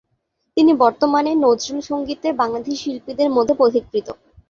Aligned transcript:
তিনি 0.57 0.71
বর্তমানে 0.83 1.31
নজরুল 1.45 1.81
সঙ্গীতে 1.89 2.27
বাংলাদেশী 2.41 2.77
শিল্পীদের 2.83 3.29
মধ্যে 3.35 3.53
পথিকৃৎ। 3.59 4.07